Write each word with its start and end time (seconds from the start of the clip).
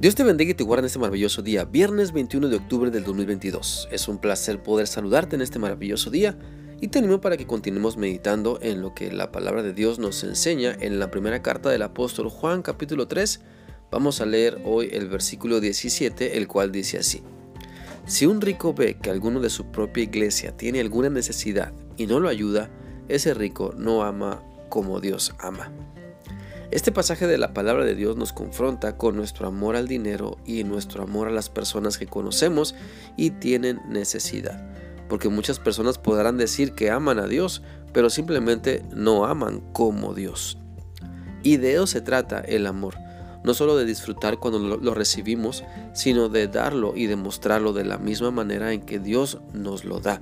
Dios 0.00 0.14
te 0.14 0.22
bendiga 0.22 0.52
y 0.52 0.54
te 0.54 0.62
guarde 0.62 0.82
en 0.82 0.86
este 0.86 1.00
maravilloso 1.00 1.42
día, 1.42 1.64
viernes 1.64 2.12
21 2.12 2.48
de 2.48 2.54
octubre 2.54 2.92
del 2.92 3.02
2022. 3.02 3.88
Es 3.90 4.06
un 4.06 4.18
placer 4.18 4.62
poder 4.62 4.86
saludarte 4.86 5.34
en 5.34 5.42
este 5.42 5.58
maravilloso 5.58 6.08
día 6.08 6.38
y 6.80 6.86
te 6.86 7.00
animo 7.00 7.20
para 7.20 7.36
que 7.36 7.48
continuemos 7.48 7.96
meditando 7.96 8.60
en 8.62 8.80
lo 8.80 8.94
que 8.94 9.10
la 9.10 9.32
palabra 9.32 9.64
de 9.64 9.72
Dios 9.72 9.98
nos 9.98 10.22
enseña 10.22 10.76
en 10.78 11.00
la 11.00 11.10
primera 11.10 11.42
carta 11.42 11.68
del 11.68 11.82
apóstol 11.82 12.28
Juan 12.28 12.62
capítulo 12.62 13.08
3. 13.08 13.40
Vamos 13.90 14.20
a 14.20 14.26
leer 14.26 14.62
hoy 14.64 14.88
el 14.92 15.08
versículo 15.08 15.58
17, 15.58 16.38
el 16.38 16.46
cual 16.46 16.70
dice 16.70 16.98
así. 16.98 17.24
Si 18.06 18.24
un 18.24 18.40
rico 18.40 18.72
ve 18.74 18.98
que 19.02 19.10
alguno 19.10 19.40
de 19.40 19.50
su 19.50 19.72
propia 19.72 20.04
iglesia 20.04 20.56
tiene 20.56 20.78
alguna 20.78 21.10
necesidad 21.10 21.72
y 21.96 22.06
no 22.06 22.20
lo 22.20 22.28
ayuda, 22.28 22.70
ese 23.08 23.34
rico 23.34 23.74
no 23.76 24.04
ama 24.04 24.44
como 24.68 25.00
Dios 25.00 25.34
ama. 25.40 25.72
Este 26.70 26.92
pasaje 26.92 27.26
de 27.26 27.38
la 27.38 27.54
palabra 27.54 27.86
de 27.86 27.94
Dios 27.94 28.18
nos 28.18 28.34
confronta 28.34 28.98
con 28.98 29.16
nuestro 29.16 29.46
amor 29.46 29.74
al 29.74 29.88
dinero 29.88 30.36
y 30.44 30.64
nuestro 30.64 31.02
amor 31.02 31.28
a 31.28 31.30
las 31.30 31.48
personas 31.48 31.96
que 31.96 32.06
conocemos 32.06 32.74
y 33.16 33.30
tienen 33.30 33.80
necesidad. 33.88 34.68
Porque 35.08 35.30
muchas 35.30 35.58
personas 35.58 35.96
podrán 35.96 36.36
decir 36.36 36.72
que 36.72 36.90
aman 36.90 37.20
a 37.20 37.26
Dios, 37.26 37.62
pero 37.94 38.10
simplemente 38.10 38.84
no 38.94 39.24
aman 39.24 39.62
como 39.72 40.12
Dios. 40.12 40.58
Y 41.42 41.56
de 41.56 41.72
eso 41.72 41.86
se 41.86 42.02
trata 42.02 42.40
el 42.40 42.66
amor, 42.66 42.96
no 43.44 43.54
solo 43.54 43.74
de 43.78 43.86
disfrutar 43.86 44.38
cuando 44.38 44.58
lo 44.58 44.92
recibimos, 44.92 45.64
sino 45.94 46.28
de 46.28 46.48
darlo 46.48 46.92
y 46.94 47.06
demostrarlo 47.06 47.72
de 47.72 47.86
la 47.86 47.96
misma 47.96 48.30
manera 48.30 48.74
en 48.74 48.82
que 48.82 48.98
Dios 48.98 49.38
nos 49.54 49.86
lo 49.86 50.00
da. 50.00 50.20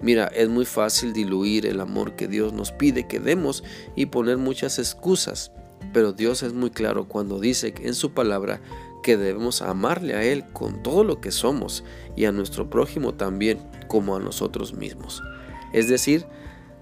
Mira, 0.00 0.26
es 0.28 0.48
muy 0.48 0.66
fácil 0.66 1.12
diluir 1.12 1.66
el 1.66 1.80
amor 1.80 2.14
que 2.14 2.28
Dios 2.28 2.52
nos 2.52 2.70
pide 2.70 3.08
que 3.08 3.18
demos 3.18 3.64
y 3.96 4.06
poner 4.06 4.36
muchas 4.36 4.78
excusas 4.78 5.50
pero 5.92 6.12
Dios 6.12 6.42
es 6.42 6.52
muy 6.52 6.70
claro 6.70 7.06
cuando 7.06 7.40
dice 7.40 7.74
en 7.80 7.94
su 7.94 8.12
palabra 8.12 8.60
que 9.02 9.16
debemos 9.16 9.62
amarle 9.62 10.14
a 10.14 10.22
Él 10.22 10.44
con 10.52 10.82
todo 10.82 11.04
lo 11.04 11.20
que 11.20 11.30
somos 11.30 11.84
y 12.16 12.24
a 12.24 12.32
nuestro 12.32 12.70
prójimo 12.70 13.14
también 13.14 13.58
como 13.86 14.16
a 14.16 14.20
nosotros 14.20 14.74
mismos. 14.74 15.22
Es 15.72 15.88
decir, 15.88 16.26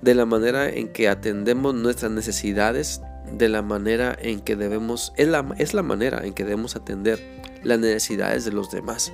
de 0.02 0.14
la 0.14 0.24
manera 0.24 0.68
en 0.68 0.88
que 0.92 1.08
atendemos 1.08 1.74
nuestras 1.74 2.12
necesidades, 2.12 3.00
de 3.32 3.48
la 3.48 3.62
manera 3.62 4.16
en 4.20 4.40
que 4.40 4.56
debemos, 4.56 5.12
es 5.16 5.28
la, 5.28 5.54
es 5.58 5.74
la 5.74 5.82
manera 5.82 6.24
en 6.24 6.32
que 6.32 6.44
debemos 6.44 6.76
atender 6.76 7.20
las 7.64 7.78
necesidades 7.78 8.44
de 8.44 8.52
los 8.52 8.70
demás, 8.70 9.12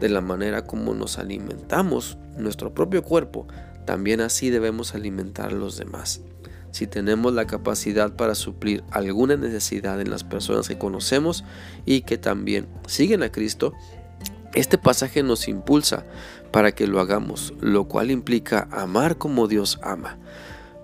de 0.00 0.08
la 0.08 0.20
manera 0.20 0.64
como 0.64 0.94
nos 0.94 1.18
alimentamos 1.18 2.18
nuestro 2.36 2.74
propio 2.74 3.02
cuerpo, 3.02 3.46
también 3.86 4.20
así 4.20 4.50
debemos 4.50 4.94
alimentar 4.94 5.50
a 5.50 5.54
los 5.54 5.76
demás 5.76 6.22
si 6.70 6.86
tenemos 6.86 7.34
la 7.34 7.46
capacidad 7.46 8.14
para 8.14 8.34
suplir 8.34 8.84
alguna 8.90 9.36
necesidad 9.36 10.00
en 10.00 10.10
las 10.10 10.24
personas 10.24 10.68
que 10.68 10.78
conocemos 10.78 11.44
y 11.86 12.02
que 12.02 12.18
también 12.18 12.68
siguen 12.86 13.22
a 13.22 13.32
Cristo, 13.32 13.72
este 14.54 14.78
pasaje 14.78 15.22
nos 15.22 15.48
impulsa 15.48 16.04
para 16.50 16.72
que 16.72 16.86
lo 16.86 17.00
hagamos, 17.00 17.54
lo 17.60 17.84
cual 17.84 18.10
implica 18.10 18.68
amar 18.72 19.16
como 19.18 19.46
Dios 19.46 19.78
ama. 19.82 20.18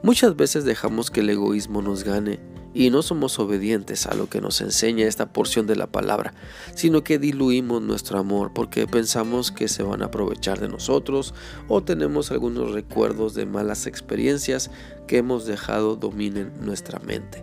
Muchas 0.02 0.36
veces 0.36 0.64
dejamos 0.64 1.10
que 1.10 1.20
el 1.20 1.30
egoísmo 1.30 1.82
nos 1.82 2.04
gane 2.04 2.38
y 2.76 2.90
no 2.90 3.00
somos 3.00 3.38
obedientes 3.38 4.04
a 4.06 4.14
lo 4.14 4.28
que 4.28 4.42
nos 4.42 4.60
enseña 4.60 5.06
esta 5.06 5.32
porción 5.32 5.66
de 5.66 5.76
la 5.76 5.86
palabra, 5.86 6.34
sino 6.74 7.02
que 7.02 7.18
diluimos 7.18 7.80
nuestro 7.80 8.18
amor 8.18 8.52
porque 8.54 8.86
pensamos 8.86 9.50
que 9.50 9.66
se 9.66 9.82
van 9.82 10.02
a 10.02 10.06
aprovechar 10.06 10.60
de 10.60 10.68
nosotros 10.68 11.32
o 11.68 11.82
tenemos 11.82 12.30
algunos 12.30 12.72
recuerdos 12.72 13.32
de 13.32 13.46
malas 13.46 13.86
experiencias 13.86 14.70
que 15.06 15.16
hemos 15.16 15.46
dejado 15.46 15.96
dominen 15.96 16.52
nuestra 16.60 16.98
mente. 16.98 17.42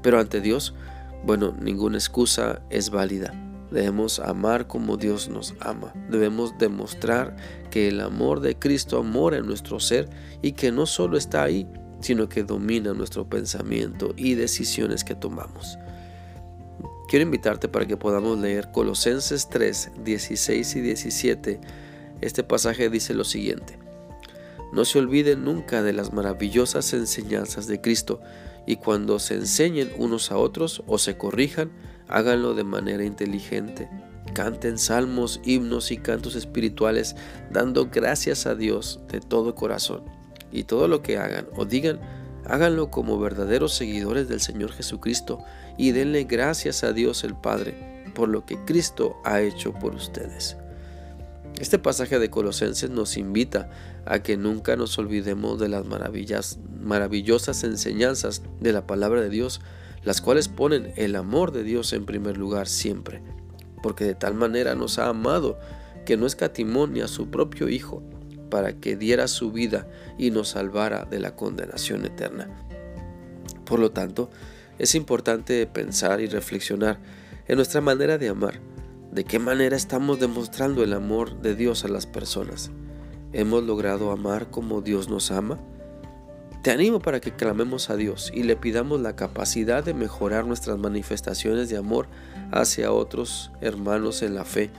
Pero 0.00 0.20
ante 0.20 0.40
Dios, 0.40 0.74
bueno, 1.24 1.56
ninguna 1.60 1.98
excusa 1.98 2.62
es 2.70 2.90
válida. 2.90 3.34
Debemos 3.72 4.20
amar 4.20 4.68
como 4.68 4.96
Dios 4.96 5.28
nos 5.28 5.54
ama. 5.58 5.92
Debemos 6.08 6.56
demostrar 6.58 7.34
que 7.72 7.88
el 7.88 8.00
amor 8.00 8.38
de 8.38 8.56
Cristo 8.56 9.02
mora 9.02 9.38
en 9.38 9.46
nuestro 9.46 9.80
ser 9.80 10.08
y 10.40 10.52
que 10.52 10.70
no 10.70 10.86
solo 10.86 11.16
está 11.16 11.42
ahí, 11.42 11.66
sino 12.02 12.28
que 12.28 12.42
domina 12.42 12.92
nuestro 12.92 13.28
pensamiento 13.28 14.12
y 14.16 14.34
decisiones 14.34 15.04
que 15.04 15.14
tomamos. 15.14 15.78
Quiero 17.08 17.24
invitarte 17.24 17.68
para 17.68 17.86
que 17.86 17.96
podamos 17.96 18.38
leer 18.38 18.70
Colosenses 18.72 19.48
3, 19.48 19.92
16 20.04 20.76
y 20.76 20.80
17. 20.80 21.60
Este 22.20 22.42
pasaje 22.42 22.90
dice 22.90 23.14
lo 23.14 23.24
siguiente. 23.24 23.78
No 24.72 24.84
se 24.84 24.98
olviden 24.98 25.44
nunca 25.44 25.82
de 25.82 25.92
las 25.92 26.12
maravillosas 26.12 26.92
enseñanzas 26.92 27.66
de 27.66 27.80
Cristo 27.80 28.20
y 28.66 28.76
cuando 28.76 29.18
se 29.18 29.34
enseñen 29.34 29.92
unos 29.98 30.32
a 30.32 30.38
otros 30.38 30.82
o 30.86 30.98
se 30.98 31.16
corrijan, 31.16 31.70
háganlo 32.08 32.54
de 32.54 32.64
manera 32.64 33.04
inteligente. 33.04 33.88
Canten 34.34 34.78
salmos, 34.78 35.40
himnos 35.44 35.90
y 35.90 35.98
cantos 35.98 36.34
espirituales 36.34 37.14
dando 37.50 37.90
gracias 37.90 38.46
a 38.46 38.54
Dios 38.54 39.00
de 39.08 39.20
todo 39.20 39.54
corazón 39.54 40.21
y 40.52 40.64
todo 40.64 40.86
lo 40.86 41.02
que 41.02 41.18
hagan 41.18 41.46
o 41.56 41.64
digan, 41.64 42.00
háganlo 42.44 42.90
como 42.90 43.18
verdaderos 43.18 43.74
seguidores 43.74 44.28
del 44.28 44.40
Señor 44.40 44.72
Jesucristo 44.72 45.42
y 45.78 45.92
denle 45.92 46.24
gracias 46.24 46.84
a 46.84 46.92
Dios 46.92 47.24
el 47.24 47.34
Padre 47.34 48.04
por 48.14 48.28
lo 48.28 48.44
que 48.44 48.58
Cristo 48.64 49.16
ha 49.24 49.40
hecho 49.40 49.72
por 49.72 49.94
ustedes. 49.94 50.56
Este 51.58 51.78
pasaje 51.78 52.18
de 52.18 52.30
Colosenses 52.30 52.90
nos 52.90 53.16
invita 53.16 53.70
a 54.04 54.20
que 54.20 54.36
nunca 54.36 54.76
nos 54.76 54.98
olvidemos 54.98 55.58
de 55.60 55.68
las 55.68 55.86
maravillas, 55.86 56.58
maravillosas 56.80 57.62
enseñanzas 57.62 58.42
de 58.60 58.72
la 58.72 58.86
palabra 58.86 59.20
de 59.20 59.28
Dios, 59.28 59.60
las 60.02 60.20
cuales 60.20 60.48
ponen 60.48 60.92
el 60.96 61.14
amor 61.14 61.52
de 61.52 61.62
Dios 61.62 61.92
en 61.92 62.04
primer 62.04 62.36
lugar 62.36 62.66
siempre, 62.66 63.22
porque 63.82 64.04
de 64.04 64.14
tal 64.14 64.34
manera 64.34 64.74
nos 64.74 64.98
ha 64.98 65.08
amado 65.08 65.58
que 66.04 66.16
no 66.16 66.26
escatimó 66.26 66.86
ni 66.86 67.00
a 67.00 67.08
su 67.08 67.30
propio 67.30 67.68
Hijo, 67.68 68.02
para 68.52 68.74
que 68.74 68.96
diera 68.96 69.28
su 69.28 69.50
vida 69.50 69.88
y 70.18 70.30
nos 70.30 70.50
salvara 70.50 71.06
de 71.06 71.18
la 71.18 71.34
condenación 71.34 72.04
eterna. 72.04 72.50
Por 73.64 73.78
lo 73.78 73.92
tanto, 73.92 74.28
es 74.78 74.94
importante 74.94 75.66
pensar 75.66 76.20
y 76.20 76.26
reflexionar 76.26 76.98
en 77.48 77.56
nuestra 77.56 77.80
manera 77.80 78.18
de 78.18 78.28
amar, 78.28 78.60
de 79.10 79.24
qué 79.24 79.38
manera 79.38 79.74
estamos 79.74 80.20
demostrando 80.20 80.84
el 80.84 80.92
amor 80.92 81.40
de 81.40 81.54
Dios 81.54 81.86
a 81.86 81.88
las 81.88 82.04
personas. 82.04 82.70
¿Hemos 83.32 83.64
logrado 83.64 84.10
amar 84.10 84.50
como 84.50 84.82
Dios 84.82 85.08
nos 85.08 85.30
ama? 85.30 85.58
Te 86.62 86.72
animo 86.72 87.00
para 87.00 87.20
que 87.20 87.34
clamemos 87.34 87.88
a 87.88 87.96
Dios 87.96 88.30
y 88.34 88.42
le 88.42 88.56
pidamos 88.56 89.00
la 89.00 89.16
capacidad 89.16 89.82
de 89.82 89.94
mejorar 89.94 90.44
nuestras 90.44 90.76
manifestaciones 90.76 91.70
de 91.70 91.78
amor 91.78 92.06
hacia 92.50 92.92
otros 92.92 93.50
hermanos 93.62 94.20
en 94.20 94.34
la 94.34 94.44
fe, 94.44 94.70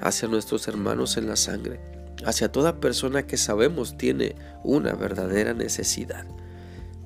hacia 0.00 0.26
nuestros 0.26 0.66
hermanos 0.66 1.16
en 1.16 1.28
la 1.28 1.36
sangre 1.36 1.99
hacia 2.24 2.52
toda 2.52 2.80
persona 2.80 3.26
que 3.26 3.36
sabemos 3.36 3.96
tiene 3.96 4.36
una 4.62 4.92
verdadera 4.92 5.54
necesidad. 5.54 6.26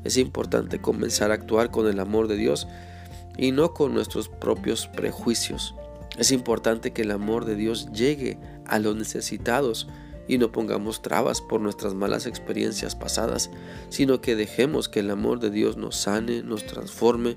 Es 0.04 0.16
importante 0.18 0.80
comenzar 0.80 1.30
a 1.30 1.34
actuar 1.34 1.70
con 1.70 1.86
el 1.86 1.98
amor 1.98 2.28
de 2.28 2.36
Dios 2.36 2.68
y 3.36 3.52
no 3.52 3.72
con 3.72 3.94
nuestros 3.94 4.28
propios 4.28 4.86
prejuicios. 4.88 5.74
Es 6.18 6.30
importante 6.30 6.92
que 6.92 7.02
el 7.02 7.10
amor 7.10 7.44
de 7.44 7.56
Dios 7.56 7.90
llegue 7.92 8.38
a 8.66 8.78
los 8.78 8.94
necesitados 8.96 9.88
y 10.28 10.38
no 10.38 10.52
pongamos 10.52 11.02
trabas 11.02 11.40
por 11.40 11.60
nuestras 11.60 11.94
malas 11.94 12.26
experiencias 12.26 12.94
pasadas, 12.94 13.50
sino 13.88 14.20
que 14.20 14.36
dejemos 14.36 14.88
que 14.88 15.00
el 15.00 15.10
amor 15.10 15.40
de 15.40 15.50
Dios 15.50 15.76
nos 15.76 15.96
sane, 15.96 16.42
nos 16.42 16.66
transforme 16.66 17.36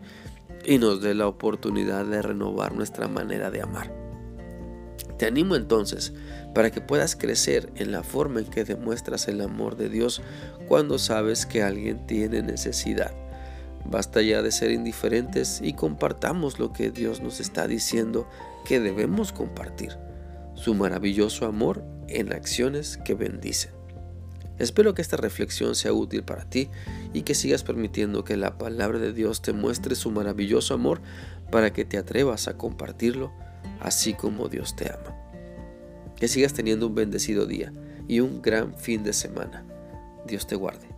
y 0.65 0.77
nos 0.77 1.01
dé 1.01 1.13
la 1.13 1.27
oportunidad 1.27 2.05
de 2.05 2.21
renovar 2.21 2.73
nuestra 2.73 3.07
manera 3.07 3.51
de 3.51 3.61
amar. 3.61 4.06
Te 5.17 5.25
animo 5.25 5.55
entonces 5.55 6.13
para 6.53 6.72
que 6.72 6.81
puedas 6.81 7.16
crecer 7.16 7.72
en 7.75 7.91
la 7.91 8.03
forma 8.03 8.39
en 8.39 8.45
que 8.45 8.63
demuestras 8.63 9.28
el 9.28 9.41
amor 9.41 9.75
de 9.75 9.89
Dios 9.89 10.22
cuando 10.67 11.00
sabes 11.00 11.45
que 11.45 11.63
alguien 11.63 12.05
tiene 12.05 12.41
necesidad. 12.41 13.11
Basta 13.85 14.22
ya 14.22 14.41
de 14.41 14.51
ser 14.51 14.72
indiferentes 14.72 15.61
y 15.63 15.73
compartamos 15.73 16.59
lo 16.59 16.74
que 16.74 16.91
Dios 16.91 17.21
nos 17.21 17.39
está 17.39 17.68
diciendo 17.68 18.27
que 18.65 18.80
debemos 18.80 19.31
compartir, 19.31 19.97
su 20.56 20.75
maravilloso 20.75 21.45
amor 21.45 21.83
en 22.07 22.33
acciones 22.33 22.97
que 22.97 23.15
bendicen. 23.15 23.71
Espero 24.59 24.94
que 24.94 25.01
esta 25.01 25.18
reflexión 25.18 25.75
sea 25.75 25.94
útil 25.94 26.24
para 26.24 26.50
ti 26.50 26.69
y 27.13 27.21
que 27.21 27.36
sigas 27.36 27.63
permitiendo 27.63 28.24
que 28.24 28.38
la 28.38 28.57
palabra 28.57 28.97
de 28.97 29.13
Dios 29.13 29.41
te 29.41 29.53
muestre 29.53 29.95
su 29.95 30.12
maravilloso 30.12 30.74
amor 30.74 31.01
para 31.51 31.71
que 31.71 31.86
te 31.86 31.97
atrevas 31.97 32.47
a 32.47 32.57
compartirlo 32.57 33.31
así 33.79 34.13
como 34.13 34.49
Dios 34.49 34.75
te 34.75 34.89
ama. 34.89 35.15
Que 36.15 36.27
sigas 36.27 36.53
teniendo 36.53 36.87
un 36.87 36.95
bendecido 36.95 37.45
día 37.45 37.71
y 38.07 38.19
un 38.19 38.41
gran 38.41 38.73
fin 38.73 39.03
de 39.03 39.13
semana. 39.13 39.65
Dios 40.25 40.47
te 40.47 40.55
guarde. 40.55 40.96